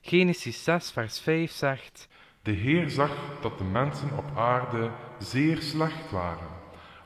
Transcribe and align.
Genesis 0.00 0.64
6, 0.64 0.90
vers 0.90 1.20
5 1.20 1.52
zegt: 1.52 2.08
De 2.42 2.50
Heer 2.50 2.90
zag 2.90 3.38
dat 3.40 3.58
de 3.58 3.64
mensen 3.64 4.16
op 4.16 4.24
aarde 4.36 4.90
zeer 5.18 5.62
slecht 5.62 6.10
waren. 6.10 6.48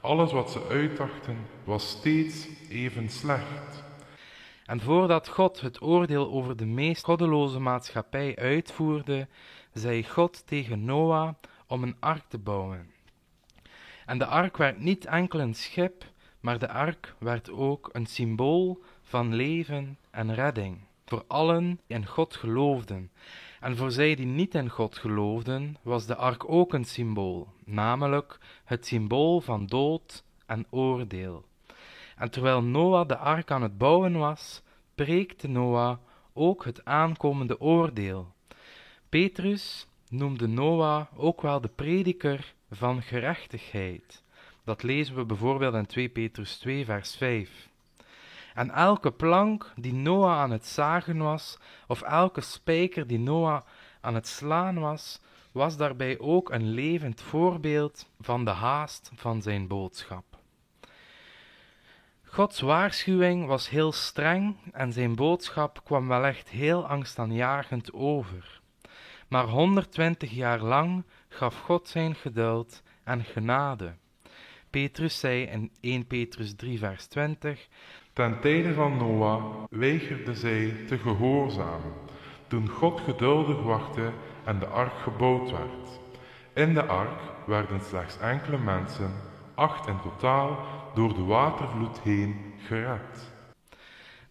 Alles 0.01 0.33
wat 0.33 0.51
ze 0.51 0.67
uitdachten 0.69 1.37
was 1.65 1.89
steeds 1.89 2.49
even 2.69 3.09
slecht. 3.11 3.85
En 4.65 4.81
voordat 4.81 5.29
God 5.29 5.61
het 5.61 5.83
oordeel 5.83 6.31
over 6.31 6.57
de 6.57 6.67
meest 6.67 7.05
goddeloze 7.05 7.59
maatschappij 7.59 8.37
uitvoerde, 8.37 9.29
zei 9.73 10.05
God 10.05 10.47
tegen 10.47 10.85
Noah 10.85 11.35
om 11.67 11.83
een 11.83 11.97
ark 12.01 12.25
te 12.29 12.39
bouwen. 12.39 12.97
En 14.09 14.19
de 14.19 14.27
ark 14.27 14.57
werd 14.57 14.79
niet 14.81 15.05
enkel 15.05 15.41
een 15.41 15.55
schip, 15.55 16.05
maar 16.41 16.59
de 16.59 16.69
ark 16.69 17.15
werd 17.19 17.51
ook 17.51 17.89
een 17.93 18.07
symbool 18.07 18.83
van 19.03 19.35
leven 19.35 19.99
en 20.11 20.35
redding 20.35 20.79
voor 21.05 21.25
allen 21.27 21.81
die 21.87 21.97
in 21.97 22.07
God 22.07 22.37
geloofden. 22.37 23.11
En 23.61 23.77
voor 23.77 23.91
zij 23.91 24.15
die 24.15 24.27
niet 24.27 24.55
in 24.55 24.69
God 24.69 24.97
geloofden, 24.97 25.77
was 25.83 26.07
de 26.07 26.17
ark 26.17 26.51
ook 26.51 26.73
een 26.73 26.85
symbool, 26.85 27.49
namelijk 27.65 28.39
het 28.65 28.87
symbool 28.87 29.41
van 29.41 29.67
dood 29.67 30.25
en 30.47 30.67
oordeel. 30.71 31.45
En 32.17 32.31
terwijl 32.31 32.63
Noah 32.63 33.09
de 33.09 33.17
ark 33.17 33.51
aan 33.51 33.63
het 33.63 33.79
bouwen 33.79 34.19
was, 34.19 34.63
preekte 34.95 35.49
Noah 35.49 35.99
ook 36.33 36.65
het 36.65 36.85
aankomende 36.85 37.61
oordeel. 37.61 38.33
Petrus 39.09 39.87
noemde 40.09 40.47
Noah 40.47 41.07
ook 41.17 41.43
wel 41.43 41.61
de 41.61 41.69
prediker 41.69 42.57
van 42.71 43.03
gerechtigheid. 43.03 44.23
Dat 44.65 44.83
lezen 44.83 45.15
we 45.15 45.25
bijvoorbeeld 45.25 45.75
in 45.75 45.87
2 45.87 46.09
Petrus 46.09 46.57
2, 46.59 46.85
vers 46.85 47.17
5. 47.17 47.69
En 48.55 48.71
elke 48.71 49.11
plank 49.11 49.73
die 49.77 49.95
Noah 49.95 50.39
aan 50.39 50.51
het 50.51 50.67
zagen 50.67 51.19
was, 51.19 51.59
of 51.87 52.03
elke 52.03 52.41
spijker 52.41 53.07
die 53.07 53.19
Noah 53.19 53.61
aan 54.01 54.15
het 54.15 54.27
slaan 54.27 54.79
was, 54.79 55.21
was 55.53 55.77
daarbij 55.77 56.19
ook 56.19 56.51
een 56.51 56.71
levend 56.71 57.21
voorbeeld 57.21 58.07
van 58.21 58.45
de 58.45 58.51
haast 58.51 59.11
van 59.15 59.43
zijn 59.43 59.67
boodschap. 59.67 60.25
Gods 62.25 62.61
waarschuwing 62.61 63.47
was 63.47 63.69
heel 63.69 63.93
streng 63.93 64.57
en 64.73 64.93
zijn 64.93 65.15
boodschap 65.15 65.85
kwam 65.85 66.09
wel 66.09 66.25
echt 66.25 66.49
heel 66.49 66.87
angstaanjagend 66.87 67.93
over. 67.93 68.61
Maar 69.29 69.45
120 69.45 70.31
jaar 70.31 70.61
lang 70.61 71.05
gaf 71.39 71.61
God 71.61 71.89
zijn 71.89 72.15
geduld 72.15 72.83
en 73.05 73.25
genade. 73.25 73.95
Petrus 74.71 75.19
zei 75.19 75.43
in 75.43 75.71
1 75.81 76.07
Petrus 76.07 76.55
3 76.57 76.79
vers 76.79 77.07
20 77.07 77.69
Ten 78.13 78.41
tijde 78.41 78.75
van 78.75 78.97
Noach 78.97 79.67
weigerden 79.71 80.37
zij 80.37 80.75
te 80.87 80.99
gehoorzamen, 80.99 81.93
toen 82.47 82.69
God 82.69 83.01
geduldig 83.01 83.63
wachtte 83.63 84.13
en 84.45 84.59
de 84.59 84.67
ark 84.67 84.99
gebouwd 84.99 85.51
werd. 85.51 86.01
In 86.55 86.75
de 86.75 86.85
ark 86.85 87.21
werden 87.47 87.81
slechts 87.81 88.19
enkele 88.19 88.59
mensen, 88.59 89.13
acht 89.55 89.87
in 89.87 90.01
totaal, 90.01 90.59
door 90.95 91.15
de 91.15 91.25
watervloed 91.25 92.01
heen 92.01 92.55
gered. 92.67 93.33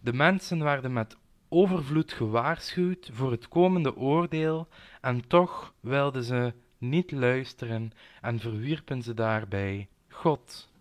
De 0.00 0.12
mensen 0.12 0.64
werden 0.64 0.92
met 0.92 1.16
overvloed 1.48 2.12
gewaarschuwd 2.12 3.10
voor 3.12 3.30
het 3.30 3.48
komende 3.48 3.96
oordeel 3.96 4.68
en 5.00 5.28
toch 5.28 5.74
wilden 5.80 6.24
ze 6.24 6.52
niet 6.78 7.10
luisteren 7.10 7.92
en 8.20 8.38
verwierpen 8.38 9.02
ze 9.02 9.14
daarbij 9.14 9.88
God. 10.08 10.72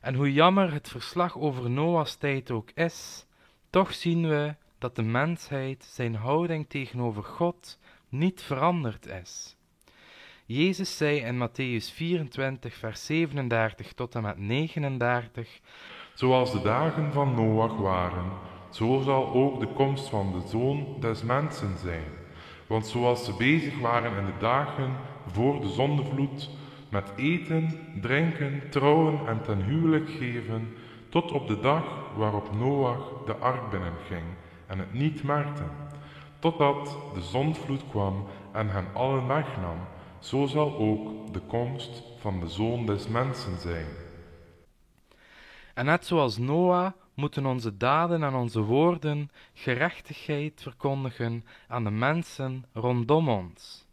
En 0.00 0.14
hoe 0.14 0.32
jammer 0.32 0.72
het 0.72 0.88
verslag 0.88 1.38
over 1.38 1.70
Noah's 1.70 2.16
tijd 2.16 2.50
ook 2.50 2.70
is, 2.70 3.26
toch 3.70 3.94
zien 3.94 4.28
we 4.28 4.54
dat 4.78 4.96
de 4.96 5.02
mensheid 5.02 5.84
zijn 5.84 6.14
houding 6.14 6.68
tegenover 6.68 7.22
God 7.22 7.78
niet 8.08 8.42
veranderd 8.42 9.06
is. 9.06 9.56
Jezus 10.46 10.96
zei 10.96 11.16
in 11.16 11.48
Matthäus 11.48 11.94
24, 11.94 12.74
vers 12.74 13.06
37 13.06 13.92
tot 13.92 14.14
en 14.14 14.22
met 14.22 14.38
39: 14.38 15.60
Zoals 16.14 16.52
de 16.52 16.62
dagen 16.62 17.12
van 17.12 17.34
Noach 17.34 17.76
waren, 17.76 18.32
zo 18.70 19.00
zal 19.00 19.32
ook 19.32 19.60
de 19.60 19.66
komst 19.66 20.08
van 20.08 20.32
de 20.32 20.48
zoon 20.48 20.96
des 21.00 21.22
mensen 21.22 21.78
zijn. 21.78 22.19
Want 22.70 22.86
zoals 22.86 23.24
ze 23.24 23.34
bezig 23.36 23.78
waren 23.78 24.16
in 24.16 24.26
de 24.26 24.38
dagen 24.38 24.96
voor 25.26 25.60
de 25.60 25.68
zondevloed, 25.68 26.50
met 26.90 27.12
eten, 27.16 27.78
drinken, 28.00 28.62
trouwen 28.70 29.26
en 29.26 29.42
ten 29.42 29.62
huwelijk 29.62 30.10
geven, 30.10 30.76
tot 31.08 31.32
op 31.32 31.46
de 31.46 31.60
dag 31.60 31.84
waarop 32.16 32.54
Noach 32.54 33.24
de 33.26 33.34
ark 33.34 33.70
binnenging 33.70 34.24
en 34.66 34.78
het 34.78 34.92
niet 34.92 35.22
merkte, 35.22 35.62
totdat 36.38 36.96
de 37.14 37.20
zondvloed 37.20 37.82
kwam 37.90 38.26
en 38.52 38.68
hen 38.68 38.86
allen 38.94 39.26
wegnam, 39.26 39.78
zo 40.18 40.46
zal 40.46 40.76
ook 40.76 41.32
de 41.32 41.40
komst 41.40 42.02
van 42.18 42.40
de 42.40 42.48
Zoon 42.48 42.86
des 42.86 43.08
Mensen 43.08 43.58
zijn. 43.58 43.86
En 45.74 45.84
net 45.84 46.06
zoals 46.06 46.38
Noah 46.38 46.92
moeten 47.20 47.46
onze 47.46 47.76
daden 47.76 48.22
en 48.22 48.34
onze 48.34 48.60
woorden 48.60 49.30
gerechtigheid 49.54 50.62
verkondigen 50.62 51.44
aan 51.68 51.84
de 51.84 51.90
mensen 51.90 52.64
rondom 52.72 53.28
ons. 53.28 53.86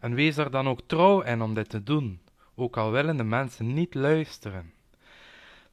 En 0.00 0.14
wees 0.14 0.36
er 0.36 0.50
dan 0.50 0.68
ook 0.68 0.80
trouw 0.86 1.20
in 1.20 1.42
om 1.42 1.54
dit 1.54 1.68
te 1.68 1.82
doen, 1.82 2.20
ook 2.54 2.76
al 2.76 2.90
willen 2.90 3.16
de 3.16 3.24
mensen 3.24 3.74
niet 3.74 3.94
luisteren. 3.94 4.72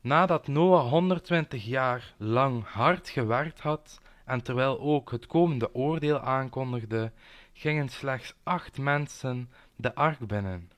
Nadat 0.02 0.48
Noah 0.48 0.90
120 0.90 1.66
jaar 1.66 2.14
lang 2.18 2.66
hard 2.66 3.10
gewerkt 3.10 3.60
had, 3.60 4.02
en 4.26 4.44
terwijl 4.44 4.80
ook 4.80 5.12
het 5.12 5.28
komende 5.28 5.76
oordeel 5.76 6.20
aankondigde, 6.20 7.12
gingen 7.54 7.90
slechts 7.90 8.34
acht 8.44 8.78
mensen 8.78 9.50
de 9.76 9.96
ark 9.96 10.20
binnen. 10.20 10.72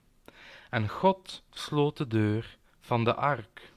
En 0.69 0.89
God 0.89 1.43
sloot 1.49 1.97
de 1.97 2.07
deur 2.07 2.57
van 2.81 3.03
de 3.03 3.15
ark. 3.15 3.73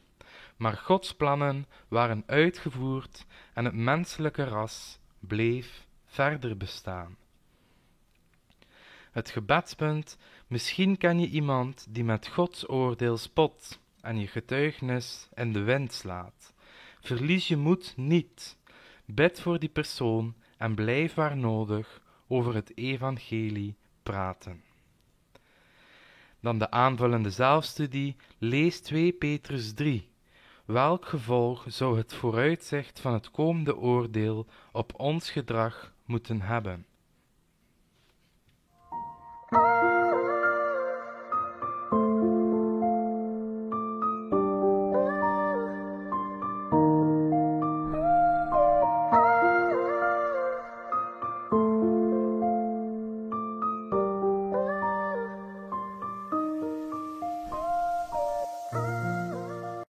Maar 0.58 0.76
Gods 0.76 1.14
plannen 1.14 1.66
waren 1.88 2.22
uitgevoerd 2.26 3.26
en 3.54 3.64
het 3.64 3.74
menselijke 3.74 4.44
ras 4.44 4.98
bleef 5.18 5.86
verder 6.04 6.56
bestaan. 6.56 7.16
Het 9.10 9.30
gebedspunt, 9.30 10.18
misschien 10.46 10.96
ken 10.96 11.20
je 11.20 11.28
iemand 11.28 11.86
die 11.88 12.04
met 12.04 12.28
Gods 12.28 12.68
oordeel 12.68 13.16
spot 13.16 13.80
en 14.00 14.20
je 14.20 14.26
getuigenis 14.26 15.28
in 15.34 15.52
de 15.52 15.60
wind 15.60 15.92
slaat. 15.92 16.52
Verlies 17.00 17.48
je 17.48 17.56
moed 17.56 17.92
niet. 17.96 18.56
Bid 19.04 19.40
voor 19.40 19.58
die 19.58 19.68
persoon 19.68 20.34
en 20.56 20.74
blijf 20.74 21.14
waar 21.14 21.36
nodig 21.36 22.00
over 22.28 22.54
het 22.54 22.76
evangelie 22.76 23.76
praten. 24.02 24.62
Dan 26.40 26.58
de 26.58 26.70
aanvullende 26.70 27.30
zelfstudie, 27.30 28.16
lees 28.38 28.80
2 28.80 29.12
Petrus 29.12 29.72
3. 29.72 30.08
Welk 30.68 31.04
gevolg 31.04 31.64
zou 31.68 31.96
het 31.96 32.14
vooruitzicht 32.14 33.00
van 33.00 33.12
het 33.12 33.30
komende 33.30 33.76
oordeel 33.76 34.46
op 34.72 34.92
ons 34.96 35.30
gedrag 35.30 35.94
moeten 36.04 36.40
hebben? 36.40 36.86